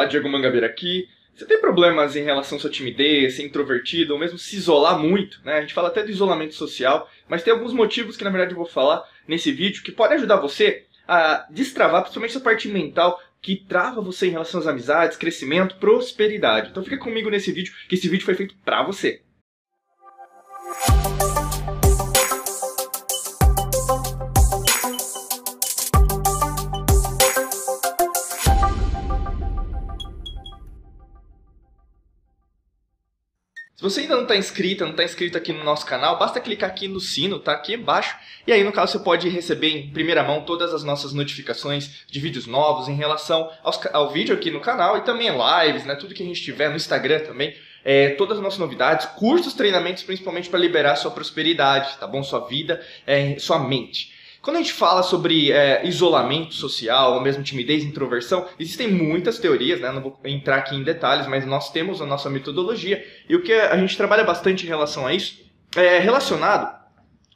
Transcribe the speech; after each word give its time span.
Olá, 0.00 0.08
Diego 0.08 0.30
Mangabeira 0.30 0.66
aqui. 0.66 1.10
Você 1.34 1.44
tem 1.44 1.60
problemas 1.60 2.16
em 2.16 2.24
relação 2.24 2.56
à 2.56 2.60
sua 2.62 2.70
timidez, 2.70 3.36
ser 3.36 3.44
introvertido, 3.44 4.14
ou 4.14 4.18
mesmo 4.18 4.38
se 4.38 4.56
isolar 4.56 4.98
muito, 4.98 5.38
né? 5.44 5.58
A 5.58 5.60
gente 5.60 5.74
fala 5.74 5.88
até 5.88 6.02
do 6.02 6.10
isolamento 6.10 6.54
social, 6.54 7.06
mas 7.28 7.42
tem 7.42 7.52
alguns 7.52 7.74
motivos 7.74 8.16
que 8.16 8.24
na 8.24 8.30
verdade 8.30 8.52
eu 8.52 8.56
vou 8.56 8.64
falar 8.64 9.06
nesse 9.28 9.52
vídeo 9.52 9.82
que 9.82 9.92
podem 9.92 10.16
ajudar 10.16 10.36
você 10.36 10.86
a 11.06 11.46
destravar, 11.50 12.00
principalmente 12.00 12.30
essa 12.30 12.40
parte 12.40 12.66
mental 12.66 13.20
que 13.42 13.56
trava 13.56 14.00
você 14.00 14.28
em 14.28 14.30
relação 14.30 14.58
às 14.58 14.66
amizades, 14.66 15.18
crescimento, 15.18 15.76
prosperidade. 15.76 16.70
Então 16.70 16.82
fica 16.82 16.96
comigo 16.96 17.28
nesse 17.28 17.52
vídeo, 17.52 17.74
que 17.86 17.94
esse 17.94 18.08
vídeo 18.08 18.24
foi 18.24 18.34
feito 18.34 18.54
pra 18.64 18.82
você. 18.82 19.20
Você 33.90 34.00
ainda 34.00 34.16
não 34.16 34.22
está 34.22 34.36
inscrito, 34.36 34.84
não 34.84 34.92
está 34.92 35.04
inscrito 35.04 35.36
aqui 35.36 35.52
no 35.52 35.64
nosso 35.64 35.84
canal, 35.84 36.18
basta 36.18 36.40
clicar 36.40 36.70
aqui 36.70 36.88
no 36.88 37.00
sino, 37.00 37.38
tá 37.38 37.52
aqui 37.52 37.74
embaixo, 37.74 38.16
e 38.46 38.52
aí 38.52 38.62
no 38.62 38.72
caso 38.72 38.92
você 38.92 38.98
pode 38.98 39.28
receber 39.28 39.68
em 39.68 39.90
primeira 39.90 40.22
mão 40.22 40.42
todas 40.42 40.72
as 40.72 40.82
nossas 40.84 41.12
notificações 41.12 42.04
de 42.06 42.20
vídeos 42.20 42.46
novos 42.46 42.88
em 42.88 42.94
relação 42.94 43.50
aos, 43.62 43.80
ao 43.92 44.10
vídeo 44.10 44.34
aqui 44.34 44.50
no 44.50 44.60
canal 44.60 44.96
e 44.96 45.02
também 45.02 45.28
lives, 45.30 45.84
né, 45.84 45.94
tudo 45.94 46.14
que 46.14 46.22
a 46.22 46.26
gente 46.26 46.42
tiver 46.42 46.68
no 46.68 46.76
Instagram 46.76 47.20
também, 47.20 47.54
é, 47.84 48.10
todas 48.10 48.36
as 48.36 48.42
nossas 48.42 48.58
novidades, 48.58 49.06
cursos, 49.06 49.54
treinamentos, 49.54 50.02
principalmente 50.02 50.48
para 50.48 50.58
liberar 50.58 50.96
sua 50.96 51.10
prosperidade, 51.10 51.96
tá 51.98 52.06
bom? 52.06 52.22
Sua 52.22 52.46
vida, 52.46 52.84
é, 53.06 53.38
sua 53.38 53.58
mente. 53.58 54.12
Quando 54.42 54.56
a 54.56 54.60
gente 54.60 54.72
fala 54.72 55.02
sobre 55.02 55.52
é, 55.52 55.86
isolamento 55.86 56.54
social, 56.54 57.14
ou 57.14 57.20
mesmo 57.20 57.42
timidez, 57.42 57.84
introversão, 57.84 58.48
existem 58.58 58.88
muitas 58.88 59.38
teorias, 59.38 59.80
né? 59.80 59.92
não 59.92 60.00
vou 60.00 60.18
entrar 60.24 60.56
aqui 60.56 60.74
em 60.74 60.82
detalhes, 60.82 61.26
mas 61.26 61.44
nós 61.44 61.70
temos 61.70 62.00
a 62.00 62.06
nossa 62.06 62.30
metodologia 62.30 63.06
e 63.28 63.36
o 63.36 63.42
que 63.42 63.52
a 63.52 63.76
gente 63.76 63.96
trabalha 63.98 64.24
bastante 64.24 64.64
em 64.64 64.68
relação 64.68 65.06
a 65.06 65.12
isso 65.12 65.44
é 65.76 65.98
relacionado 65.98 66.74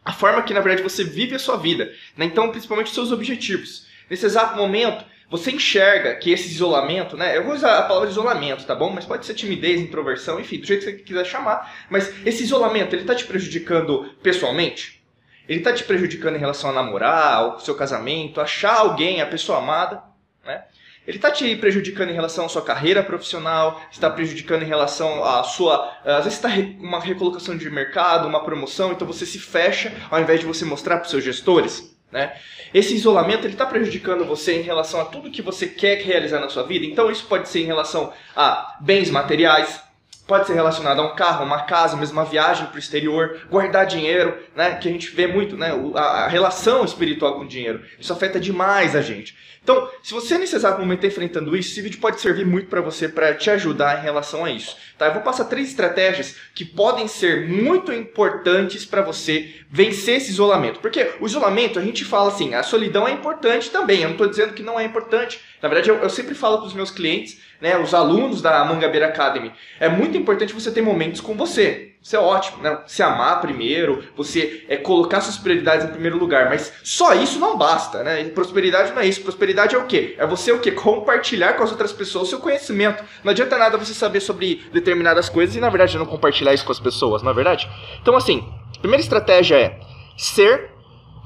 à 0.02 0.12
forma 0.12 0.42
que, 0.42 0.54
na 0.54 0.60
verdade, 0.60 0.82
você 0.82 1.04
vive 1.04 1.34
a 1.34 1.38
sua 1.38 1.56
vida, 1.56 1.92
né? 2.16 2.24
então, 2.24 2.50
principalmente 2.50 2.86
os 2.86 2.94
seus 2.94 3.12
objetivos. 3.12 3.86
Nesse 4.08 4.24
exato 4.24 4.56
momento, 4.56 5.04
você 5.30 5.50
enxerga 5.50 6.14
que 6.14 6.30
esse 6.30 6.48
isolamento, 6.48 7.16
né? 7.16 7.36
Eu 7.36 7.44
vou 7.44 7.54
usar 7.54 7.78
a 7.78 7.82
palavra 7.82 8.08
isolamento, 8.08 8.64
tá 8.64 8.74
bom? 8.74 8.90
Mas 8.90 9.06
pode 9.06 9.24
ser 9.26 9.34
timidez, 9.34 9.80
introversão, 9.80 10.38
enfim, 10.38 10.58
do 10.58 10.66
jeito 10.66 10.84
que 10.84 10.92
você 10.92 10.98
quiser 10.98 11.24
chamar. 11.24 11.86
Mas 11.90 12.12
esse 12.26 12.44
isolamento, 12.44 12.94
ele 12.94 13.02
está 13.02 13.14
te 13.14 13.24
prejudicando 13.24 14.10
pessoalmente? 14.22 15.03
Ele 15.48 15.58
está 15.58 15.72
te 15.72 15.84
prejudicando 15.84 16.36
em 16.36 16.40
relação 16.40 16.70
a 16.70 16.72
namorar, 16.72 17.34
ao 17.34 17.60
seu 17.60 17.74
casamento, 17.74 18.40
achar 18.40 18.78
alguém, 18.78 19.20
a 19.20 19.26
pessoa 19.26 19.58
amada, 19.58 20.02
né? 20.44 20.64
Ele 21.06 21.18
está 21.18 21.30
te 21.30 21.54
prejudicando 21.56 22.08
em 22.08 22.14
relação 22.14 22.46
à 22.46 22.48
sua 22.48 22.62
carreira 22.62 23.02
profissional, 23.02 23.80
está 23.92 24.08
prejudicando 24.08 24.62
em 24.62 24.66
relação 24.66 25.22
à 25.22 25.42
sua. 25.42 25.92
Às 26.02 26.24
vezes 26.24 26.38
está 26.38 26.48
uma 26.80 26.98
recolocação 26.98 27.56
de 27.58 27.68
mercado, 27.68 28.26
uma 28.26 28.42
promoção, 28.42 28.92
então 28.92 29.06
você 29.06 29.26
se 29.26 29.38
fecha 29.38 29.92
ao 30.10 30.20
invés 30.20 30.40
de 30.40 30.46
você 30.46 30.64
mostrar 30.64 30.96
para 30.96 31.04
os 31.04 31.10
seus 31.10 31.22
gestores. 31.22 31.94
Né? 32.10 32.34
Esse 32.72 32.94
isolamento 32.94 33.46
está 33.46 33.66
prejudicando 33.66 34.24
você 34.24 34.58
em 34.58 34.62
relação 34.62 35.00
a 35.00 35.04
tudo 35.04 35.30
que 35.30 35.42
você 35.42 35.66
quer 35.66 36.00
realizar 36.00 36.40
na 36.40 36.48
sua 36.48 36.62
vida. 36.62 36.86
Então 36.86 37.10
isso 37.10 37.26
pode 37.26 37.50
ser 37.50 37.60
em 37.60 37.66
relação 37.66 38.10
a 38.34 38.78
bens 38.80 39.10
materiais, 39.10 39.82
Pode 40.26 40.46
ser 40.46 40.54
relacionado 40.54 41.00
a 41.00 41.02
um 41.02 41.14
carro, 41.14 41.44
uma 41.44 41.62
casa, 41.64 41.96
mesmo 41.96 42.18
uma 42.18 42.24
viagem 42.24 42.66
para 42.66 42.76
o 42.76 42.78
exterior, 42.78 43.42
guardar 43.50 43.84
dinheiro, 43.84 44.38
né? 44.56 44.76
Que 44.76 44.88
a 44.88 44.92
gente 44.92 45.10
vê 45.10 45.26
muito, 45.26 45.54
né? 45.54 45.70
A, 45.94 46.28
relação 46.28 46.82
espiritual 46.82 47.34
com 47.34 47.42
o 47.42 47.48
dinheiro. 47.48 47.82
Isso 47.98 48.12
afeta 48.12 48.40
demais 48.40 48.96
a 48.96 49.02
gente. 49.02 49.36
Então, 49.62 49.88
se 50.02 50.12
você 50.12 50.36
nesse 50.38 50.56
exato 50.56 50.78
momento 50.78 51.04
está 51.04 51.08
enfrentando 51.08 51.56
isso, 51.56 51.70
esse 51.70 51.80
vídeo 51.80 51.98
pode 51.98 52.20
servir 52.20 52.44
muito 52.44 52.68
para 52.68 52.82
você, 52.82 53.08
para 53.08 53.34
te 53.34 53.50
ajudar 53.50 53.98
em 53.98 54.02
relação 54.02 54.44
a 54.44 54.50
isso. 54.50 54.76
Tá? 54.98 55.06
Eu 55.06 55.14
vou 55.14 55.22
passar 55.22 55.44
três 55.44 55.68
estratégias 55.68 56.36
que 56.54 56.66
podem 56.66 57.08
ser 57.08 57.48
muito 57.48 57.92
importantes 57.92 58.84
para 58.84 59.00
você 59.00 59.54
vencer 59.70 60.16
esse 60.16 60.30
isolamento. 60.30 60.80
Porque 60.80 61.14
o 61.18 61.26
isolamento, 61.26 61.78
a 61.78 61.82
gente 61.82 62.04
fala 62.04 62.28
assim, 62.28 62.54
a 62.54 62.62
solidão 62.62 63.08
é 63.08 63.12
importante 63.12 63.70
também. 63.70 64.00
Eu 64.00 64.08
não 64.08 64.12
estou 64.12 64.28
dizendo 64.28 64.52
que 64.52 64.62
não 64.62 64.78
é 64.78 64.84
importante. 64.84 65.40
Na 65.62 65.68
verdade, 65.68 65.88
eu, 65.88 65.96
eu 65.96 66.10
sempre 66.10 66.34
falo 66.34 66.58
para 66.58 66.66
os 66.66 66.74
meus 66.74 66.90
clientes, 66.90 67.40
né, 67.60 67.78
os 67.78 67.94
alunos 67.94 68.42
da 68.42 68.64
Mangabeira 68.64 69.06
Academy, 69.06 69.52
é 69.78 69.88
muito 69.88 70.16
importante 70.16 70.52
você 70.52 70.70
ter 70.70 70.82
momentos 70.82 71.20
com 71.20 71.34
você. 71.34 71.94
Isso 72.04 72.16
é 72.16 72.18
ótimo, 72.18 72.62
né? 72.62 72.80
Se 72.86 73.02
amar 73.02 73.40
primeiro, 73.40 74.04
você 74.14 74.62
é, 74.68 74.76
colocar 74.76 75.22
suas 75.22 75.38
prioridades 75.38 75.86
em 75.86 75.88
primeiro 75.88 76.18
lugar. 76.18 76.50
Mas 76.50 76.70
só 76.82 77.14
isso 77.14 77.38
não 77.38 77.56
basta, 77.56 78.02
né? 78.02 78.20
E 78.20 78.24
prosperidade 78.28 78.92
não 78.92 79.00
é 79.00 79.06
isso. 79.06 79.22
Prosperidade 79.22 79.74
é 79.74 79.78
o 79.78 79.86
quê? 79.86 80.14
É 80.18 80.26
você 80.26 80.52
o 80.52 80.60
quê? 80.60 80.70
Compartilhar 80.70 81.54
com 81.54 81.62
as 81.62 81.70
outras 81.70 81.94
pessoas 81.94 82.26
o 82.26 82.30
seu 82.30 82.40
conhecimento. 82.40 83.02
Não 83.24 83.30
adianta 83.30 83.56
nada 83.56 83.78
você 83.78 83.94
saber 83.94 84.20
sobre 84.20 84.66
determinadas 84.70 85.30
coisas 85.30 85.56
e, 85.56 85.60
na 85.60 85.70
verdade, 85.70 85.96
não 85.96 86.04
compartilhar 86.04 86.52
isso 86.52 86.66
com 86.66 86.72
as 86.72 86.78
pessoas, 86.78 87.22
não 87.22 87.30
é 87.30 87.34
verdade? 87.34 87.66
Então, 88.02 88.14
assim, 88.14 88.46
primeira 88.82 89.02
estratégia 89.02 89.56
é 89.56 89.80
ser 90.14 90.73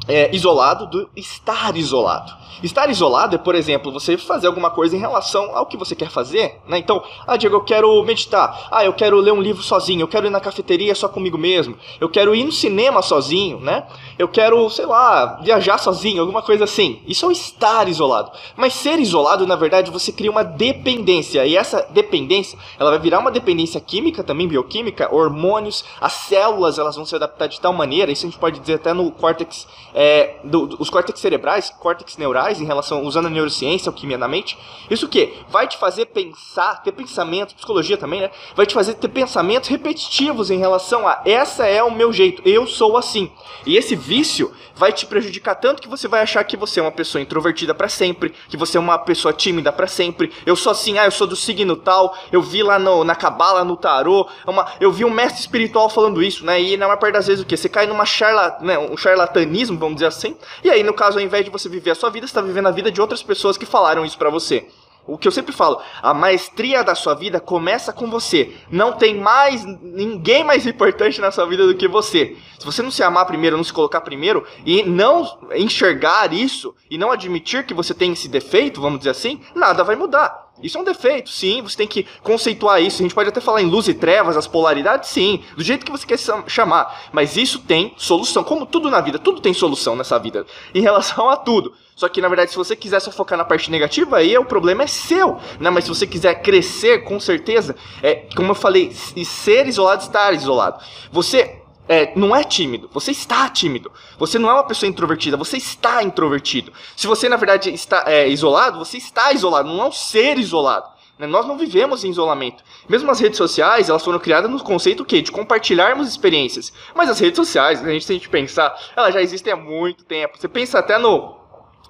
é, 0.08 0.34
isolado 0.34 0.86
do 0.86 1.08
estar 1.14 1.76
isolado. 1.76 2.32
Estar 2.62 2.90
isolado 2.90 3.36
é, 3.36 3.38
por 3.38 3.54
exemplo, 3.54 3.92
você 3.92 4.16
fazer 4.16 4.48
alguma 4.48 4.70
coisa 4.70 4.96
em 4.96 4.98
relação 4.98 5.56
ao 5.56 5.66
que 5.66 5.76
você 5.76 5.94
quer 5.94 6.10
fazer, 6.10 6.58
né? 6.66 6.78
Então, 6.78 7.02
ah, 7.26 7.36
Diego, 7.36 7.56
eu 7.56 7.60
quero 7.60 8.02
meditar. 8.02 8.68
Ah, 8.70 8.84
eu 8.84 8.92
quero 8.92 9.20
ler 9.20 9.32
um 9.32 9.40
livro 9.40 9.62
sozinho. 9.62 10.00
Eu 10.00 10.08
quero 10.08 10.26
ir 10.26 10.30
na 10.30 10.40
cafeteria 10.40 10.94
só 10.94 11.08
comigo 11.08 11.38
mesmo. 11.38 11.76
Eu 12.00 12.08
quero 12.08 12.34
ir 12.34 12.44
no 12.44 12.50
cinema 12.50 13.00
sozinho, 13.00 13.60
né? 13.60 13.86
Eu 14.18 14.26
quero, 14.26 14.68
sei 14.70 14.86
lá, 14.86 15.38
viajar 15.40 15.78
sozinho, 15.78 16.20
alguma 16.20 16.42
coisa 16.42 16.64
assim. 16.64 17.00
Isso 17.06 17.24
é 17.26 17.28
o 17.28 17.32
estar 17.32 17.88
isolado. 17.88 18.32
Mas 18.56 18.74
ser 18.74 18.98
isolado, 18.98 19.46
na 19.46 19.54
verdade, 19.54 19.90
você 19.92 20.10
cria 20.10 20.30
uma 20.30 20.42
dependência. 20.42 21.46
E 21.46 21.56
essa 21.56 21.86
dependência, 21.90 22.58
ela 22.78 22.90
vai 22.90 22.98
virar 22.98 23.20
uma 23.20 23.30
dependência 23.30 23.80
química 23.80 24.24
também, 24.24 24.48
bioquímica, 24.48 25.14
hormônios, 25.14 25.84
as 26.00 26.12
células, 26.12 26.78
elas 26.78 26.96
vão 26.96 27.04
se 27.04 27.14
adaptar 27.14 27.46
de 27.46 27.60
tal 27.60 27.72
maneira, 27.72 28.10
isso 28.10 28.26
a 28.26 28.30
gente 28.30 28.38
pode 28.38 28.58
dizer 28.58 28.74
até 28.74 28.92
no 28.92 29.10
córtex, 29.10 29.66
é, 30.00 30.36
do, 30.44 30.64
do, 30.64 30.80
os 30.80 30.88
córtex 30.88 31.18
cerebrais, 31.18 31.70
córtex 31.70 32.16
neurais, 32.16 32.60
em 32.60 32.64
relação, 32.64 33.02
usando 33.02 33.26
a 33.26 33.30
neurociência, 33.30 33.90
alquimia 33.90 34.16
da 34.16 34.28
mente. 34.28 34.56
Isso 34.88 35.06
o 35.06 35.08
quê? 35.08 35.34
Vai 35.48 35.66
te 35.66 35.76
fazer 35.76 36.06
pensar, 36.06 36.84
ter 36.84 36.92
pensamentos, 36.92 37.52
psicologia 37.52 37.96
também, 37.96 38.20
né? 38.20 38.30
Vai 38.54 38.64
te 38.64 38.74
fazer 38.74 38.94
ter 38.94 39.08
pensamentos 39.08 39.68
repetitivos 39.68 40.52
em 40.52 40.58
relação 40.58 41.08
a 41.08 41.22
essa 41.24 41.66
é 41.66 41.82
o 41.82 41.90
meu 41.90 42.12
jeito, 42.12 42.48
eu 42.48 42.64
sou 42.64 42.96
assim. 42.96 43.32
E 43.66 43.76
esse 43.76 43.96
vício 43.96 44.54
vai 44.78 44.92
te 44.92 45.04
prejudicar 45.04 45.56
tanto 45.56 45.82
que 45.82 45.88
você 45.88 46.06
vai 46.06 46.22
achar 46.22 46.44
que 46.44 46.56
você 46.56 46.78
é 46.78 46.82
uma 46.82 46.92
pessoa 46.92 47.20
introvertida 47.20 47.74
para 47.74 47.88
sempre, 47.88 48.32
que 48.48 48.56
você 48.56 48.76
é 48.78 48.80
uma 48.80 48.96
pessoa 48.98 49.34
tímida 49.34 49.72
para 49.72 49.88
sempre. 49.88 50.32
Eu 50.46 50.54
sou 50.54 50.70
assim, 50.70 50.96
ah, 50.98 51.06
eu 51.06 51.10
sou 51.10 51.26
do 51.26 51.34
signo 51.34 51.74
tal, 51.74 52.16
eu 52.30 52.40
vi 52.40 52.62
lá 52.62 52.78
no, 52.78 53.02
na 53.02 53.16
cabala, 53.16 53.64
no 53.64 53.76
tarô, 53.76 54.28
uma, 54.46 54.66
eu 54.80 54.92
vi 54.92 55.04
um 55.04 55.10
mestre 55.10 55.40
espiritual 55.40 55.90
falando 55.90 56.22
isso, 56.22 56.46
né? 56.46 56.62
E 56.62 56.76
na 56.76 56.86
maior 56.86 56.98
parte 56.98 57.14
das 57.14 57.26
vezes 57.26 57.42
o 57.42 57.46
que? 57.46 57.56
Você 57.56 57.68
cai 57.68 57.88
numa 57.88 58.06
charla, 58.06 58.58
né, 58.60 58.78
um 58.78 58.96
charlatanismo, 58.96 59.76
vamos 59.78 59.96
dizer 59.96 60.06
assim. 60.06 60.36
E 60.62 60.70
aí, 60.70 60.82
no 60.82 60.92
caso, 60.92 61.18
ao 61.18 61.24
invés 61.24 61.44
de 61.44 61.50
você 61.50 61.68
viver 61.68 61.92
a 61.92 61.94
sua 61.94 62.10
vida, 62.10 62.26
você 62.26 62.30
está 62.30 62.40
vivendo 62.40 62.66
a 62.66 62.72
vida 62.72 62.90
de 62.90 63.00
outras 63.00 63.22
pessoas 63.22 63.56
que 63.56 63.66
falaram 63.66 64.04
isso 64.04 64.18
para 64.18 64.30
você. 64.30 64.66
O 65.08 65.16
que 65.16 65.26
eu 65.26 65.32
sempre 65.32 65.54
falo, 65.54 65.80
a 66.02 66.12
maestria 66.12 66.84
da 66.84 66.94
sua 66.94 67.14
vida 67.14 67.40
começa 67.40 67.94
com 67.94 68.10
você. 68.10 68.54
Não 68.70 68.92
tem 68.92 69.14
mais 69.14 69.64
ninguém 69.64 70.44
mais 70.44 70.66
importante 70.66 71.18
na 71.18 71.30
sua 71.30 71.46
vida 71.46 71.66
do 71.66 71.74
que 71.74 71.88
você. 71.88 72.36
Se 72.58 72.66
você 72.66 72.82
não 72.82 72.90
se 72.90 73.02
amar 73.02 73.24
primeiro, 73.24 73.56
não 73.56 73.64
se 73.64 73.72
colocar 73.72 74.02
primeiro 74.02 74.44
e 74.66 74.82
não 74.82 75.38
enxergar 75.54 76.30
isso 76.34 76.74
e 76.90 76.98
não 76.98 77.10
admitir 77.10 77.64
que 77.64 77.72
você 77.72 77.94
tem 77.94 78.12
esse 78.12 78.28
defeito, 78.28 78.82
vamos 78.82 78.98
dizer 78.98 79.10
assim, 79.10 79.40
nada 79.54 79.82
vai 79.82 79.96
mudar. 79.96 80.47
Isso 80.62 80.76
é 80.76 80.80
um 80.80 80.84
defeito, 80.84 81.30
sim, 81.30 81.62
você 81.62 81.76
tem 81.76 81.86
que 81.86 82.06
conceituar 82.22 82.82
isso. 82.82 83.00
A 83.00 83.02
gente 83.02 83.14
pode 83.14 83.28
até 83.28 83.40
falar 83.40 83.62
em 83.62 83.66
luz 83.66 83.86
e 83.88 83.94
trevas, 83.94 84.36
as 84.36 84.46
polaridades, 84.46 85.10
sim, 85.10 85.42
do 85.56 85.62
jeito 85.62 85.86
que 85.86 85.92
você 85.92 86.06
quer 86.06 86.18
chamar. 86.46 87.08
Mas 87.12 87.36
isso 87.36 87.60
tem 87.60 87.94
solução. 87.96 88.42
Como 88.42 88.66
tudo 88.66 88.90
na 88.90 89.00
vida, 89.00 89.18
tudo 89.18 89.40
tem 89.40 89.54
solução 89.54 89.94
nessa 89.94 90.18
vida, 90.18 90.44
em 90.74 90.80
relação 90.80 91.28
a 91.30 91.36
tudo. 91.36 91.72
Só 91.94 92.08
que, 92.08 92.20
na 92.20 92.28
verdade, 92.28 92.52
se 92.52 92.56
você 92.56 92.76
quiser 92.76 93.00
só 93.00 93.10
focar 93.10 93.36
na 93.36 93.44
parte 93.44 93.72
negativa, 93.72 94.18
aí 94.18 94.38
o 94.38 94.44
problema 94.44 94.84
é 94.84 94.86
seu. 94.86 95.38
Né? 95.58 95.68
Mas 95.68 95.84
se 95.84 95.90
você 95.90 96.06
quiser 96.06 96.42
crescer, 96.42 97.02
com 97.02 97.18
certeza, 97.18 97.74
é, 98.00 98.26
como 98.36 98.52
eu 98.52 98.54
falei, 98.54 98.92
ser 98.92 99.66
isolado, 99.66 100.02
estar 100.02 100.32
isolado. 100.32 100.80
Você 101.10 101.60
é, 101.88 102.12
não 102.14 102.36
é 102.36 102.44
tímido, 102.44 102.88
você 102.92 103.10
está 103.10 103.48
tímido. 103.48 103.90
Você 104.18 104.38
não 104.38 104.50
é 104.50 104.52
uma 104.52 104.64
pessoa 104.64 104.88
introvertida, 104.88 105.36
você 105.36 105.56
está 105.56 106.02
introvertido. 106.02 106.72
Se 106.96 107.06
você, 107.06 107.28
na 107.28 107.36
verdade, 107.36 107.72
está 107.72 108.04
é, 108.06 108.28
isolado, 108.28 108.78
você 108.78 108.98
está 108.98 109.32
isolado, 109.32 109.68
não 109.68 109.82
é 109.82 109.88
um 109.88 109.92
ser 109.92 110.38
isolado. 110.38 110.98
Né? 111.18 111.26
Nós 111.26 111.46
não 111.46 111.56
vivemos 111.56 112.04
em 112.04 112.10
isolamento. 112.10 112.62
Mesmo 112.88 113.10
as 113.10 113.18
redes 113.18 113.38
sociais, 113.38 113.88
elas 113.88 114.04
foram 114.04 114.18
criadas 114.18 114.50
no 114.50 114.62
conceito 114.62 115.04
quê? 115.04 115.20
de 115.22 115.32
compartilharmos 115.32 116.08
experiências. 116.08 116.72
Mas 116.94 117.08
as 117.08 117.18
redes 117.18 117.36
sociais, 117.36 117.82
a 117.84 117.90
gente, 117.90 118.10
a 118.10 118.14
gente 118.14 118.28
pensar, 118.28 118.78
elas 118.96 119.14
já 119.14 119.22
existem 119.22 119.52
há 119.52 119.56
muito 119.56 120.04
tempo. 120.04 120.38
Você 120.38 120.46
pensa 120.46 120.78
até 120.78 120.98
no 120.98 121.37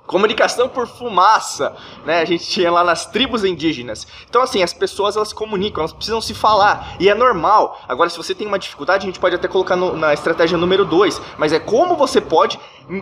Comunicação 0.09 0.71
por 0.71 0.89
fumaça, 0.89 1.77
né? 2.07 2.23
A 2.23 2.25
gente 2.25 2.49
tinha 2.49 2.73
lá 2.73 2.83
nas 2.83 3.05
tribos 3.05 3.45
indígenas. 3.45 4.07
Então, 4.27 4.41
assim, 4.41 4.63
as 4.63 4.73
pessoas 4.73 5.17
elas 5.17 5.35
comunicam, 5.35 5.83
elas 5.83 5.93
precisam 5.93 6.19
se 6.19 6.33
falar. 6.33 6.97
E 6.99 7.11
é 7.11 7.15
normal. 7.15 7.79
Agora, 7.87 8.09
se 8.09 8.17
você 8.17 8.35
tem 8.35 8.47
uma 8.47 8.59
dificuldade, 8.59 9.05
a 9.05 9.07
gente 9.07 9.21
pode 9.21 9.35
até 9.35 9.47
colocar 9.47 9.77
no, 9.77 9.95
na 9.95 10.15
estratégia 10.15 10.57
número 10.57 10.87
2. 10.87 11.21
Mas 11.37 11.53
é 11.53 11.61
como 11.61 11.95
você 11.95 12.23
pode 12.23 12.59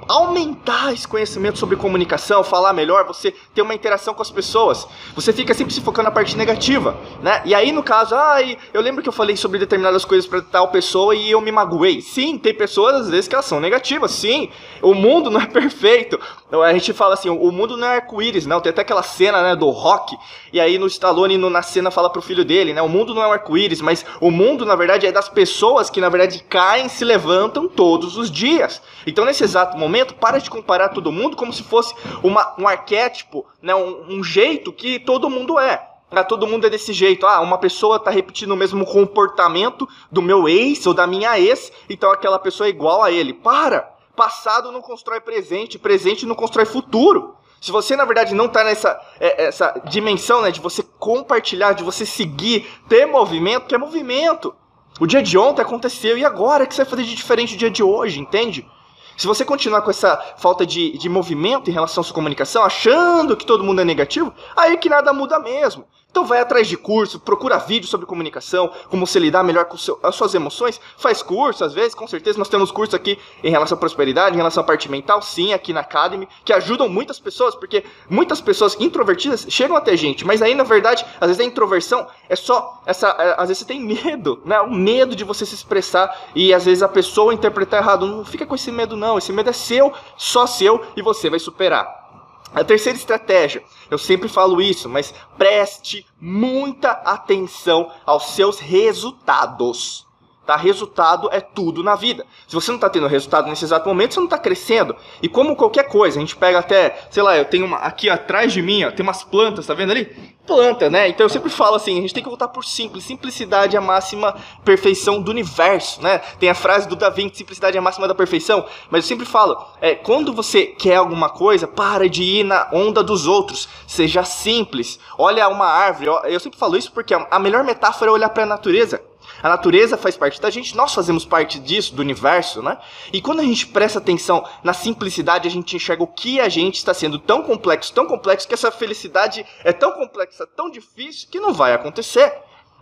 aumentar 0.09 0.93
esse 0.93 1.07
conhecimento 1.07 1.59
sobre 1.59 1.77
comunicação, 1.77 2.43
falar 2.43 2.73
melhor, 2.73 3.07
você 3.07 3.33
ter 3.55 3.63
uma 3.63 3.75
interação 3.75 4.13
com 4.15 4.23
as 4.23 4.31
pessoas. 4.31 4.87
Você 5.15 5.33
fica 5.33 5.55
sempre 5.55 5.73
se 5.73 5.81
focando 5.81 6.07
na 6.07 6.11
parte 6.11 6.37
negativa, 6.37 6.97
né? 7.23 7.43
E 7.45 7.55
aí, 7.55 7.71
no 7.71 7.83
caso, 7.83 8.15
ai, 8.15 8.59
eu 8.75 8.81
lembro 8.81 9.03
que 9.03 9.09
eu 9.09 9.13
falei 9.13 9.37
sobre 9.37 9.59
determinadas 9.59 10.05
coisas 10.05 10.27
para 10.27 10.43
tal 10.43 10.69
pessoa 10.69 11.15
e 11.15 11.31
eu 11.31 11.41
me 11.41 11.53
magoei. 11.53 12.01
Sim, 12.01 12.37
tem 12.37 12.53
pessoas, 12.53 13.03
às 13.03 13.11
vezes, 13.11 13.29
que 13.29 13.35
elas 13.35 13.47
são 13.47 13.61
negativas, 13.61 14.11
sim. 14.11 14.51
O 14.83 14.93
mundo 14.93 15.31
não 15.31 15.41
é 15.41 15.47
perfeito. 15.47 16.19
Então, 16.49 16.63
a 16.63 16.73
gente 16.73 16.93
fala 16.93 17.15
assim, 17.15 17.29
o 17.29 17.53
mundo 17.53 17.77
não 17.77 17.87
é 17.87 17.97
arco-íris, 17.97 18.47
não. 18.47 18.61
Tem 18.61 18.71
até 18.71 18.83
aquela 18.83 19.03
cena, 19.03 19.43
né, 19.43 19.57
do 19.57 19.71
rock, 19.71 20.17
e 20.53 20.61
aí 20.61 20.79
no 20.79 20.87
Stallone, 20.87 21.39
no, 21.39 21.49
na 21.49 21.63
cena, 21.63 21.91
fala 21.91 22.11
pro 22.11 22.23
filho 22.23 22.45
dele, 22.45 22.73
né, 22.73 22.83
o 22.83 22.89
mundo 22.89 23.15
não 23.15 23.23
é 23.23 23.27
um 23.29 23.33
arco-íris, 23.33 23.81
mas 23.81 24.05
o 24.21 24.31
mundo, 24.31 24.65
na 24.65 24.75
verdade, 24.75 25.07
é 25.07 25.13
das 25.13 25.29
pessoas 25.29 25.91
que, 25.91 26.01
na 26.01 26.09
verdade, 26.09 26.43
caem, 26.49 26.89
se 26.89 27.05
levantam 27.05 27.69
todos 27.69 28.17
os 28.17 28.31
dias. 28.31 28.83
Então, 29.07 29.25
nesse 29.25 29.45
exato 29.45 29.76
momento, 29.77 30.15
para 30.15 30.39
de 30.39 30.51
comparar 30.51 30.91
todo 30.91 31.13
mundo 31.13 31.37
como 31.37 31.53
se 31.53 31.63
fosse 31.63 31.95
uma, 32.23 32.55
um 32.59 32.67
arquétipo, 32.67 33.47
né, 33.61 33.75
um, 33.75 34.19
um 34.19 34.25
jeito 34.25 34.73
que 34.73 34.99
todo 34.99 35.31
mundo 35.31 35.59
é. 35.59 35.97
Ah, 36.11 36.23
todo 36.23 36.47
mundo 36.47 36.67
é 36.67 36.71
desse 36.71 36.93
jeito. 36.93 37.27
Ah, 37.27 37.41
uma 37.41 37.59
pessoa 37.59 37.97
está 37.97 38.11
repetindo 38.11 38.53
o 38.53 38.57
mesmo 38.57 38.87
comportamento 38.87 39.89
do 40.11 40.23
meu 40.23 40.49
ex 40.49 40.87
ou 40.87 40.95
da 40.95 41.07
minha 41.07 41.39
ex, 41.39 41.73
então 41.91 42.13
aquela 42.13 42.39
pessoa 42.39 42.67
é 42.67 42.71
igual 42.71 43.03
a 43.03 43.11
ele. 43.11 43.33
Para! 43.33 43.93
Passado 44.15 44.73
não 44.73 44.81
constrói 44.81 45.21
presente, 45.21 45.79
presente 45.79 46.25
não 46.25 46.35
constrói 46.35 46.65
futuro. 46.65 47.37
Se 47.61 47.73
você, 47.73 47.97
na 47.97 48.05
verdade, 48.05 48.35
não 48.35 48.47
está 48.47 48.63
nessa 48.63 48.99
é, 49.19 49.47
essa 49.47 49.81
dimensão 49.85 50.43
né, 50.43 50.51
de 50.51 50.61
você 50.61 50.83
compartilhar, 50.83 51.73
de 51.73 51.83
você 51.83 52.07
seguir, 52.07 52.67
ter 52.89 53.07
movimento, 53.07 53.67
que 53.67 53.75
é 53.75 53.79
movimento. 53.79 54.55
O 54.99 55.07
dia 55.07 55.23
de 55.23 55.37
ontem 55.37 55.61
aconteceu, 55.61 56.17
e 56.17 56.25
agora? 56.25 56.65
O 56.65 56.67
que 56.67 56.75
você 56.75 56.83
vai 56.83 56.91
fazer 56.91 57.03
de 57.03 57.15
diferente 57.15 57.55
do 57.55 57.59
dia 57.59 57.71
de 57.71 57.83
hoje, 57.83 58.21
entende? 58.21 58.67
Se 59.17 59.27
você 59.27 59.45
continuar 59.45 59.83
com 59.83 59.91
essa 59.91 60.17
falta 60.39 60.67
de, 60.67 60.97
de 60.99 61.09
movimento 61.09 61.71
em 61.71 61.73
relação 61.73 62.03
à 62.03 62.05
sua 62.05 62.15
comunicação, 62.15 62.63
achando 62.63 63.37
que 63.37 63.47
todo 63.47 63.65
mundo 63.65 63.81
é 63.81 63.85
negativo, 63.85 64.33
aí 64.57 64.77
que 64.77 64.89
nada 64.89 65.13
muda 65.13 65.39
mesmo. 65.39 65.87
Então 66.17 66.25
vai 66.25 66.41
atrás 66.41 66.67
de 66.67 66.79
curso, 66.79 67.21
procura 67.21 67.59
vídeo 67.59 67.87
sobre 67.87 68.07
comunicação, 68.07 68.73
como 68.89 69.07
se 69.07 69.19
lidar 69.19 69.45
melhor 69.45 69.67
com 69.67 69.77
seu, 69.77 69.99
as 70.03 70.15
suas 70.15 70.35
emoções, 70.35 70.81
faz 70.97 71.23
curso, 71.23 71.63
às 71.63 71.75
vezes, 71.75 71.95
com 71.95 72.07
certeza 72.07 72.39
nós 72.39 72.49
temos 72.49 72.71
curso 72.71 72.97
aqui 72.97 73.19
em 73.45 73.51
relação 73.51 73.77
à 73.77 73.79
prosperidade, 73.79 74.35
em 74.35 74.39
relação 74.39 74.63
à 74.63 74.67
parte 74.67 74.91
mental, 74.91 75.21
sim, 75.21 75.53
aqui 75.53 75.75
na 75.75 75.81
Academy, 75.81 76.27
que 76.43 76.55
ajudam 76.55 76.89
muitas 76.89 77.21
pessoas, 77.21 77.55
porque 77.55 77.85
muitas 78.09 78.41
pessoas 78.41 78.75
introvertidas 78.81 79.45
chegam 79.51 79.77
até 79.77 79.95
gente, 79.95 80.27
mas 80.27 80.41
aí 80.41 80.55
na 80.55 80.65
verdade, 80.65 81.05
às 81.21 81.27
vezes 81.29 81.41
a 81.41 81.45
introversão 81.45 82.07
é 82.31 82.35
só 82.35 82.81
essa, 82.87 83.09
é, 83.19 83.35
às 83.37 83.49
vezes 83.49 83.59
você 83.59 83.65
tem 83.67 83.81
medo, 83.81 84.41
né? 84.45 84.59
O 84.61 84.71
medo 84.71 85.15
de 85.15 85.23
você 85.23 85.45
se 85.45 85.55
expressar 85.55 86.17
e 86.35 86.55
às 86.55 86.65
vezes 86.65 86.83
a 86.83 86.89
pessoa 86.89 87.35
interpretar 87.35 87.83
errado. 87.83 88.07
Não 88.07 88.25
fica 88.25 88.47
com 88.47 88.55
esse 88.55 88.73
medo 88.73 88.97
não, 88.97 89.06
esse 89.17 89.33
medo 89.33 89.51
é 89.51 89.53
seu, 89.53 89.93
só 90.17 90.47
seu 90.47 90.85
e 90.97 91.03
você 91.03 91.31
vai 91.31 91.39
superar. 91.39 92.07
A 92.55 92.65
terceira 92.65 92.97
estratégia, 92.97 93.63
eu 93.91 93.99
sempre 93.99 94.29
falo 94.29 94.63
isso, 94.63 94.89
mas 94.89 95.13
preste 95.37 96.07
muita 96.21 96.91
atenção 96.91 97.91
aos 98.05 98.31
seus 98.31 98.59
resultados. 98.59 100.07
Tá? 100.47 100.55
Resultado 100.55 101.29
é 101.33 101.41
tudo 101.41 101.83
na 101.83 101.97
vida. 101.97 102.25
Se 102.47 102.55
você 102.55 102.71
não 102.71 102.77
está 102.77 102.89
tendo 102.89 103.09
resultado 103.09 103.49
nesse 103.49 103.65
exato 103.65 103.89
momento, 103.89 104.15
você 104.15 104.21
não 104.21 104.27
está 104.27 104.39
crescendo. 104.39 104.95
E 105.21 105.29
como 105.29 105.57
qualquer 105.57 105.89
coisa, 105.89 106.19
a 106.19 106.21
gente 106.21 106.37
pega 106.37 106.61
até, 106.61 107.09
sei 107.11 107.23
lá, 107.23 107.37
eu 107.37 107.45
tenho 107.45 107.67
uma 107.67 107.79
aqui 107.79 108.09
atrás 108.09 108.53
de 108.53 108.63
mim, 108.63 108.85
ó, 108.85 108.93
tem 108.93 109.03
umas 109.03 109.25
plantas, 109.25 109.67
tá 109.67 109.75
vendo 109.75 109.91
ali? 109.91 110.36
Planta, 110.47 110.89
né? 110.89 111.09
Então 111.09 111.25
eu 111.25 111.31
sempre 111.31 111.51
falo 111.51 111.77
assim, 111.77 111.99
a 111.99 112.01
gente 112.01 112.15
tem 112.15 112.23
que 112.23 112.29
voltar 112.29 112.49
por 112.49 112.65
simples. 112.65 113.05
Simplicidade 113.05 113.77
é 113.77 113.79
a 113.79 113.83
máxima 113.83 114.37
perfeição 114.65 115.21
do 115.21 115.31
universo, 115.31 116.03
né? 116.03 116.19
Tem 116.39 116.49
a 116.49 116.55
frase 116.55 116.89
do 116.89 116.95
Da 116.95 117.11
Vinci, 117.11 117.39
simplicidade 117.39 117.77
é 117.77 117.81
a 117.81 117.83
máxima 117.83 118.07
da 118.07 118.15
perfeição. 118.15 118.65
Mas 118.91 119.05
eu 119.05 119.09
sempre 119.09 119.27
falo, 119.27 119.59
é, 119.81 119.95
quando 119.95 120.33
você 120.33 120.67
quer 120.67 120.97
alguma 120.97 121.29
coisa, 121.29 121.67
para 121.67 122.09
de 122.09 122.23
ir 122.23 122.45
na 122.45 122.69
onda 122.73 123.03
dos 123.03 123.27
outros. 123.27 123.69
Seja 123.87 124.25
simples. 124.25 124.99
Olha 125.19 125.49
uma 125.49 125.67
árvore. 125.67 126.11
Eu 126.25 126.41
sempre 126.41 126.59
falo 126.59 126.77
isso 126.77 126.93
porque 126.93 127.15
a 127.15 127.39
melhor 127.39 127.65
metáfora 127.65 128.11
é 128.11 128.15
olhar 128.15 128.29
para 128.29 128.45
a 128.45 128.47
natureza. 128.47 129.03
A 129.43 129.49
natureza 129.49 129.97
faz 129.97 130.17
parte 130.17 130.41
da 130.41 130.51
gente, 130.51 130.77
nós 130.77 130.95
fazemos 130.95 131.25
parte 131.25 131.59
disso, 131.59 131.95
do 131.95 132.01
universo, 132.01 132.63
né? 132.63 132.79
E 133.13 133.21
quando 133.21 133.41
a 133.41 133.45
gente 133.45 133.67
presta 133.67 133.99
atenção 133.99 134.47
na 134.63 134.73
simplicidade, 134.73 135.47
a 135.47 135.51
gente 135.51 135.77
enxerga 135.77 136.03
o 136.03 136.07
que 136.07 136.41
a 136.41 136.49
gente 136.49 136.77
está 136.77 136.95
sendo 136.95 137.19
tão 137.19 137.43
complexo, 137.43 137.93
tão 137.93 138.07
complexo, 138.07 138.49
que 138.49 138.55
essa 138.55 138.71
felicidade 138.71 139.45
é 139.63 139.73
tão 139.73 139.93
complexa, 139.93 140.47
tão 140.47 140.71
difícil, 140.71 141.29
que 141.31 141.41
não 141.41 141.53
vai 141.53 141.73
acontecer. 141.73 142.33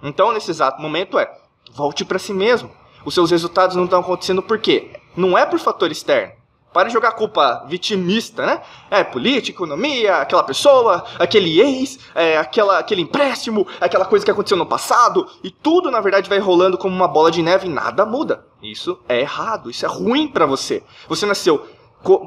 Então, 0.03 0.33
nesse 0.33 0.51
exato 0.51 0.81
momento, 0.81 1.19
é 1.19 1.31
volte 1.73 2.05
para 2.05 2.19
si 2.19 2.33
mesmo. 2.33 2.71
Os 3.05 3.15
seus 3.15 3.31
resultados 3.31 3.77
não 3.77 3.85
estão 3.85 4.01
acontecendo 4.01 4.43
por 4.43 4.59
quê? 4.59 4.91
Não 5.17 5.37
é 5.37 5.45
por 5.45 5.59
fator 5.59 5.91
externo. 5.91 6.44
Para 6.75 6.89
de 6.89 6.93
jogar 6.93 7.13
culpa 7.13 7.65
vitimista, 7.69 8.45
né? 8.45 8.61
É 8.91 9.05
política, 9.05 9.57
economia, 9.57 10.17
aquela 10.17 10.43
pessoa, 10.43 11.05
aquele 11.21 11.61
ex, 11.61 12.01
é, 12.17 12.37
aquela, 12.37 12.81
aquele 12.81 13.01
empréstimo, 13.01 13.65
aquela 13.81 14.05
coisa 14.05 14.25
que 14.25 14.31
aconteceu 14.33 14.57
no 14.57 14.67
passado, 14.67 15.25
e 15.45 15.53
tudo 15.53 15.89
na 15.89 16.01
verdade 16.01 16.29
vai 16.29 16.41
rolando 16.41 16.77
como 16.77 16.93
uma 16.93 17.07
bola 17.07 17.31
de 17.31 17.41
neve 17.43 17.69
e 17.69 17.71
nada 17.71 18.05
muda. 18.05 18.45
Isso 18.61 18.99
é 19.09 19.21
errado, 19.21 19.71
isso 19.71 19.87
é 19.87 19.89
ruim 19.89 20.27
para 20.27 20.47
você. 20.47 20.83
Você 21.07 21.25
nasceu 21.25 21.65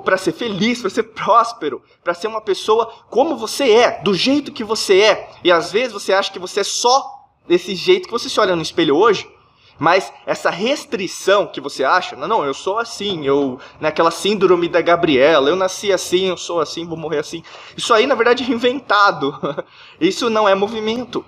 para 0.05 0.15
ser 0.15 0.31
feliz, 0.31 0.79
para 0.79 0.91
ser 0.91 1.03
próspero, 1.03 1.81
para 2.01 2.13
ser 2.13 2.27
uma 2.27 2.39
pessoa 2.39 2.89
como 3.09 3.35
você 3.35 3.69
é, 3.69 4.01
do 4.01 4.13
jeito 4.13 4.53
que 4.53 4.63
você 4.63 5.01
é. 5.01 5.29
E 5.43 5.51
às 5.51 5.73
vezes 5.73 5.91
você 5.91 6.13
acha 6.13 6.31
que 6.31 6.39
você 6.39 6.61
é 6.61 6.63
só 6.63 7.05
desse 7.45 7.75
jeito 7.75 8.05
que 8.05 8.13
você 8.13 8.29
se 8.29 8.39
olha 8.39 8.55
no 8.55 8.61
espelho 8.61 8.95
hoje 8.95 9.29
mas 9.79 10.11
essa 10.25 10.49
restrição 10.49 11.45
que 11.47 11.61
você 11.61 11.83
acha, 11.83 12.15
não, 12.15 12.27
não, 12.27 12.45
eu 12.45 12.53
sou 12.53 12.79
assim, 12.79 13.25
eu 13.25 13.59
naquela 13.79 14.11
síndrome 14.11 14.67
da 14.67 14.81
Gabriela, 14.81 15.49
eu 15.49 15.55
nasci 15.55 15.91
assim, 15.91 16.25
eu 16.27 16.37
sou 16.37 16.59
assim, 16.59 16.85
vou 16.85 16.97
morrer 16.97 17.19
assim. 17.19 17.43
Isso 17.75 17.93
aí 17.93 18.07
na 18.07 18.15
verdade 18.15 18.43
é 18.43 18.47
inventado. 18.47 19.37
Isso 20.01 20.29
não 20.29 20.47
é 20.47 20.55
movimento. 20.55 21.23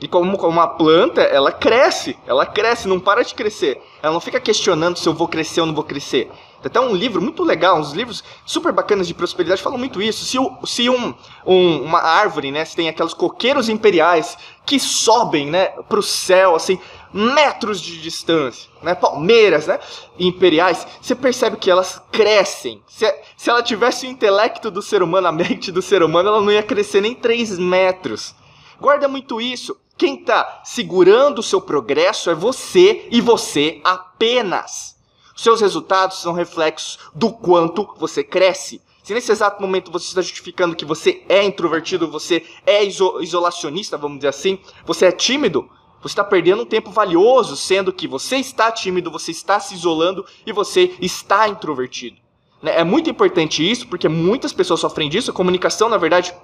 E 0.00 0.08
como 0.08 0.36
uma 0.36 0.66
planta, 0.66 1.22
ela 1.22 1.52
cresce, 1.52 2.18
ela 2.26 2.44
cresce, 2.44 2.88
não 2.88 2.98
para 2.98 3.22
de 3.22 3.34
crescer. 3.34 3.80
Ela 4.02 4.12
não 4.12 4.20
fica 4.20 4.40
questionando 4.40 4.98
se 4.98 5.08
eu 5.08 5.14
vou 5.14 5.28
crescer 5.28 5.60
ou 5.60 5.66
não 5.66 5.74
vou 5.74 5.84
crescer. 5.84 6.30
Tem 6.60 6.68
até 6.68 6.80
um 6.80 6.94
livro 6.94 7.20
muito 7.20 7.44
legal, 7.44 7.78
uns 7.78 7.92
livros 7.92 8.24
super 8.44 8.72
bacanas 8.72 9.06
de 9.06 9.14
prosperidade 9.14 9.62
falam 9.62 9.78
muito 9.78 10.00
isso. 10.00 10.24
Se, 10.24 10.38
se 10.66 10.88
um, 10.88 11.14
um, 11.46 11.82
uma 11.82 12.00
árvore, 12.00 12.50
né, 12.50 12.64
se 12.64 12.74
tem 12.74 12.88
aqueles 12.88 13.14
coqueiros 13.14 13.68
imperiais 13.68 14.36
que 14.64 14.80
sobem, 14.80 15.46
né, 15.46 15.72
o 15.88 16.02
céu, 16.02 16.54
assim, 16.56 16.80
metros 17.14 17.80
de 17.80 18.02
distância, 18.02 18.68
né, 18.82 18.92
palmeiras, 18.92 19.68
né, 19.68 19.78
imperiais, 20.18 20.84
você 21.00 21.14
percebe 21.14 21.56
que 21.56 21.70
elas 21.70 22.02
crescem. 22.10 22.82
Se, 22.88 23.06
se 23.36 23.48
ela 23.48 23.62
tivesse 23.62 24.04
o 24.04 24.10
intelecto 24.10 24.68
do 24.68 24.82
ser 24.82 25.00
humano, 25.00 25.28
a 25.28 25.32
mente 25.32 25.70
do 25.70 25.80
ser 25.80 26.02
humano, 26.02 26.28
ela 26.28 26.40
não 26.40 26.50
ia 26.50 26.62
crescer 26.62 27.00
nem 27.00 27.14
3 27.14 27.56
metros. 27.58 28.34
Guarda 28.80 29.06
muito 29.06 29.40
isso. 29.40 29.76
Quem 29.96 30.16
está 30.16 30.62
segurando 30.64 31.38
o 31.38 31.42
seu 31.42 31.60
progresso 31.60 32.28
é 32.28 32.34
você 32.34 33.06
e 33.12 33.20
você 33.20 33.80
apenas. 33.84 34.96
Seus 35.36 35.60
resultados 35.60 36.18
são 36.20 36.32
reflexos 36.32 36.98
do 37.14 37.32
quanto 37.32 37.94
você 37.96 38.24
cresce. 38.24 38.82
Se 39.04 39.14
nesse 39.14 39.30
exato 39.30 39.60
momento 39.60 39.92
você 39.92 40.06
está 40.06 40.22
justificando 40.22 40.74
que 40.74 40.84
você 40.84 41.22
é 41.28 41.44
introvertido, 41.44 42.10
você 42.10 42.44
é 42.66 42.82
iso 42.82 43.20
isolacionista, 43.20 43.98
vamos 43.98 44.18
dizer 44.18 44.28
assim, 44.28 44.58
você 44.84 45.06
é 45.06 45.12
tímido, 45.12 45.70
você 46.04 46.12
está 46.12 46.22
perdendo 46.22 46.62
um 46.62 46.66
tempo 46.66 46.90
valioso, 46.90 47.56
sendo 47.56 47.90
que 47.90 48.06
você 48.06 48.36
está 48.36 48.70
tímido, 48.70 49.10
você 49.10 49.30
está 49.30 49.58
se 49.58 49.74
isolando 49.74 50.26
e 50.44 50.52
você 50.52 50.94
está 51.00 51.48
introvertido. 51.48 52.16
Né? 52.62 52.78
É 52.78 52.84
muito 52.84 53.08
importante 53.08 53.68
isso, 53.68 53.88
porque 53.88 54.06
muitas 54.06 54.52
pessoas 54.52 54.80
sofrem 54.80 55.08
disso. 55.08 55.30
A 55.30 55.34
comunicação, 55.34 55.88
na 55.88 55.96
verdade, 55.96 56.34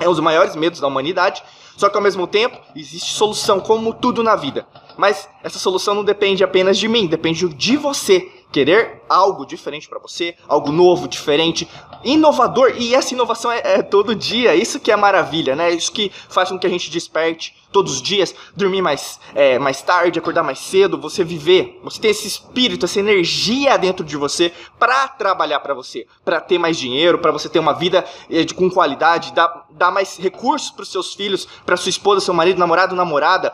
é 0.00 0.08
um 0.08 0.12
dos 0.12 0.20
maiores 0.20 0.56
medos 0.56 0.80
da 0.80 0.86
humanidade. 0.86 1.42
Só 1.76 1.90
que 1.90 1.96
ao 1.98 2.02
mesmo 2.02 2.26
tempo, 2.26 2.58
existe 2.74 3.12
solução, 3.12 3.60
como 3.60 3.92
tudo 3.92 4.22
na 4.22 4.36
vida. 4.36 4.66
Mas 4.96 5.28
essa 5.42 5.58
solução 5.58 5.94
não 5.94 6.02
depende 6.02 6.42
apenas 6.42 6.78
de 6.78 6.88
mim, 6.88 7.06
depende 7.06 7.46
de 7.46 7.76
você 7.76 8.32
querer 8.54 9.02
algo 9.08 9.44
diferente 9.44 9.88
para 9.88 9.98
você, 9.98 10.36
algo 10.46 10.70
novo, 10.70 11.08
diferente, 11.08 11.68
inovador. 12.04 12.74
E 12.78 12.94
essa 12.94 13.12
inovação 13.12 13.50
é, 13.50 13.60
é, 13.64 13.82
todo 13.82 14.14
dia, 14.14 14.54
isso 14.54 14.78
que 14.78 14.92
é 14.92 14.96
maravilha, 14.96 15.56
né? 15.56 15.72
Isso 15.72 15.90
que 15.90 16.12
faz 16.28 16.50
com 16.50 16.58
que 16.58 16.64
a 16.64 16.70
gente 16.70 16.88
desperte 16.88 17.52
todos 17.72 17.94
os 17.94 18.00
dias, 18.00 18.32
dormir 18.54 18.80
mais, 18.80 19.18
é, 19.34 19.58
mais 19.58 19.82
tarde, 19.82 20.20
acordar 20.20 20.44
mais 20.44 20.60
cedo, 20.60 20.96
você 20.96 21.24
viver, 21.24 21.80
você 21.82 22.00
ter 22.00 22.08
esse 22.10 22.28
espírito, 22.28 22.84
essa 22.84 23.00
energia 23.00 23.76
dentro 23.76 24.04
de 24.04 24.16
você 24.16 24.52
para 24.78 25.08
trabalhar 25.08 25.58
para 25.58 25.74
você, 25.74 26.06
para 26.24 26.40
ter 26.40 26.56
mais 26.56 26.78
dinheiro, 26.78 27.18
para 27.18 27.32
você 27.32 27.48
ter 27.48 27.58
uma 27.58 27.72
vida 27.72 28.04
é, 28.30 28.44
de, 28.44 28.54
com 28.54 28.70
qualidade, 28.70 29.32
dar, 29.32 29.66
dar 29.70 29.90
mais 29.90 30.16
recursos 30.16 30.70
para 30.70 30.84
seus 30.84 31.12
filhos, 31.12 31.48
para 31.66 31.76
sua 31.76 31.90
esposa, 31.90 32.20
seu 32.20 32.32
marido, 32.32 32.60
namorado, 32.60 32.94
namorada 32.94 33.52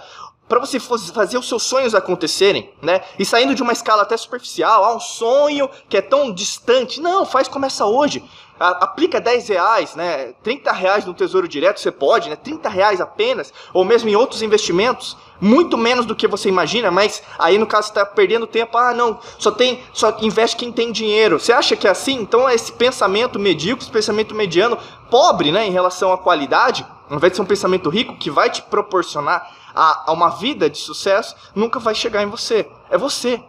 para 0.51 0.59
você 0.59 0.81
fazer 0.81 1.39
os 1.39 1.49
seus 1.49 1.63
sonhos 1.63 1.95
acontecerem, 1.95 2.73
né? 2.83 3.03
E 3.17 3.25
saindo 3.25 3.55
de 3.55 3.63
uma 3.63 3.73
escala 3.73 4.03
até 4.03 4.17
superficial, 4.17 4.85
ah, 4.85 4.97
um 4.97 4.99
sonho 4.99 5.71
que 5.89 5.97
é 5.97 6.03
tão 6.03 6.33
distante. 6.33 7.01
Não, 7.01 7.25
faz 7.25 7.47
começa 7.47 7.87
hoje. 7.87 8.25
aplica 8.59 9.21
10 9.21 9.49
reais, 9.49 9.95
né? 9.95 10.35
30 10.43 10.73
reais 10.73 11.05
no 11.07 11.15
Tesouro 11.15 11.47
Direto, 11.47 11.79
você 11.79 11.93
pode, 11.93 12.29
né? 12.29 12.35
30 12.35 12.69
reais 12.69 13.01
apenas, 13.01 13.55
ou 13.73 13.85
mesmo 13.85 14.09
em 14.09 14.17
outros 14.17 14.43
investimentos, 14.43 15.17
muito 15.41 15.79
menos 15.79 16.05
do 16.05 16.17
que 16.17 16.27
você 16.27 16.49
imagina, 16.49 16.91
mas 16.91 17.23
aí 17.39 17.57
no 17.57 17.67
caso 17.67 17.87
você 17.87 17.93
está 17.93 18.05
perdendo 18.05 18.45
tempo, 18.45 18.77
ah 18.77 18.93
não, 18.93 19.21
só 19.39 19.53
tem, 19.53 19.81
só 19.93 20.17
investe 20.21 20.57
quem 20.57 20.73
tem 20.73 20.91
dinheiro. 20.91 21.39
Você 21.39 21.53
acha 21.53 21.77
que 21.77 21.87
é 21.87 21.91
assim? 21.91 22.21
Então 22.21 22.51
esse 22.51 22.73
pensamento 22.73 23.39
medíocre, 23.39 23.85
esse 23.85 23.93
pensamento 23.93 24.35
mediano, 24.35 24.77
pobre, 25.09 25.53
né, 25.53 25.65
em 25.65 25.71
relação 25.71 26.13
à 26.13 26.19
qualidade, 26.19 26.85
ao 27.11 27.17
invés 27.17 27.33
de 27.33 27.37
ser 27.37 27.43
um 27.43 27.47
pensamento 27.47 27.91
rico 27.91 28.17
que 28.17 28.31
vai 28.31 28.49
te 28.49 28.63
proporcionar 28.63 29.51
a, 29.75 30.11
a 30.11 30.13
uma 30.13 30.31
vida 30.31 30.71
de 30.71 30.79
sucesso, 30.79 31.35
nunca 31.55 31.81
vai 31.81 31.95
chegar 31.95 32.23
em 32.23 32.27
você. 32.27 32.71
É 32.89 32.97
você. 32.97 33.43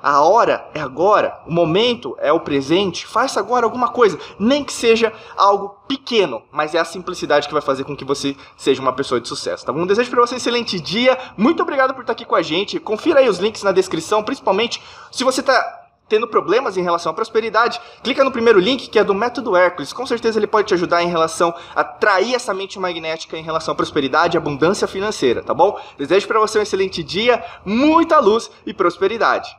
A 0.00 0.22
hora 0.22 0.64
é 0.74 0.80
agora, 0.80 1.40
o 1.44 1.52
momento 1.52 2.16
é 2.20 2.32
o 2.32 2.38
presente. 2.38 3.04
Faça 3.04 3.40
agora 3.40 3.66
alguma 3.66 3.88
coisa, 3.88 4.16
nem 4.38 4.62
que 4.62 4.72
seja 4.72 5.12
algo 5.36 5.76
pequeno, 5.88 6.40
mas 6.52 6.72
é 6.72 6.78
a 6.78 6.84
simplicidade 6.84 7.48
que 7.48 7.52
vai 7.52 7.62
fazer 7.62 7.82
com 7.82 7.96
que 7.96 8.04
você 8.04 8.36
seja 8.56 8.80
uma 8.80 8.92
pessoa 8.92 9.20
de 9.20 9.26
sucesso, 9.26 9.66
tá 9.66 9.72
bom? 9.72 9.80
Um 9.80 9.86
desejo 9.86 10.08
para 10.08 10.20
você 10.20 10.34
um 10.34 10.38
excelente 10.38 10.78
dia. 10.78 11.18
Muito 11.36 11.64
obrigado 11.64 11.94
por 11.94 12.02
estar 12.02 12.12
aqui 12.12 12.24
com 12.24 12.36
a 12.36 12.42
gente. 12.42 12.78
Confira 12.78 13.18
aí 13.18 13.28
os 13.28 13.38
links 13.38 13.64
na 13.64 13.72
descrição, 13.72 14.22
principalmente 14.22 14.80
se 15.10 15.24
você 15.24 15.40
está 15.40 15.77
tendo 16.08 16.26
problemas 16.26 16.76
em 16.76 16.82
relação 16.82 17.10
à 17.10 17.14
prosperidade, 17.14 17.80
clica 18.02 18.24
no 18.24 18.32
primeiro 18.32 18.58
link 18.58 18.88
que 18.88 18.98
é 18.98 19.04
do 19.04 19.14
método 19.14 19.56
Hércules. 19.56 19.92
Com 19.92 20.06
certeza 20.06 20.38
ele 20.38 20.46
pode 20.46 20.68
te 20.68 20.74
ajudar 20.74 21.02
em 21.02 21.08
relação 21.08 21.54
a 21.74 21.80
atrair 21.80 22.34
essa 22.34 22.54
mente 22.54 22.78
magnética 22.78 23.36
em 23.36 23.42
relação 23.42 23.72
à 23.72 23.74
prosperidade 23.74 24.36
e 24.36 24.38
abundância 24.38 24.86
financeira, 24.86 25.42
tá 25.42 25.52
bom? 25.52 25.78
Desejo 25.96 26.26
para 26.26 26.40
você 26.40 26.58
um 26.58 26.62
excelente 26.62 27.02
dia, 27.02 27.44
muita 27.64 28.18
luz 28.18 28.50
e 28.64 28.72
prosperidade. 28.72 29.56